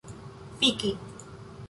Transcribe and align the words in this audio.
fiki 0.59 0.91